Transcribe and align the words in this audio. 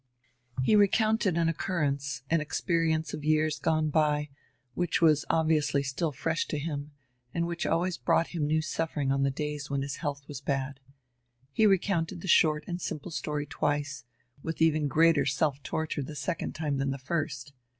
He 0.63 0.75
recounted 0.75 1.37
an 1.37 1.47
occurrence, 1.47 2.23
an 2.31 2.41
experience 2.41 3.13
of 3.13 3.23
years 3.23 3.59
gone 3.59 3.91
by, 3.91 4.29
which 4.73 4.99
was 4.99 5.25
obviously 5.29 5.83
still 5.83 6.11
fresh 6.11 6.47
to 6.47 6.57
him, 6.57 6.89
and 7.35 7.45
which 7.45 7.67
always 7.67 7.99
brought 7.99 8.29
him 8.29 8.47
new 8.47 8.63
suffering 8.63 9.11
on 9.11 9.21
the 9.21 9.29
days 9.29 9.69
when 9.69 9.83
his 9.83 9.97
health 9.97 10.27
was 10.27 10.41
bad. 10.41 10.79
He 11.51 11.67
recounted 11.67 12.21
the 12.21 12.27
short 12.27 12.63
and 12.65 12.81
simple 12.81 13.11
story 13.11 13.45
twice, 13.45 14.03
with 14.41 14.59
even 14.59 14.87
greater 14.87 15.27
self 15.27 15.61
torture 15.61 16.01
the 16.01 16.15
second 16.15 16.55
time 16.55 16.77
than 16.77 16.89
the 16.89 16.97
first. 16.97 17.53